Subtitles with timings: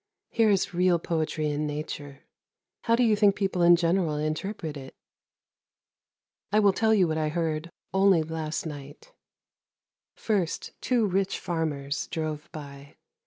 [0.31, 2.21] Here is real poetry in nature.
[2.85, 4.95] How do you think people in general interpret it?
[6.51, 9.13] I will tell you what I heard only last night."
[10.15, 12.95] First two rich farmers drove by.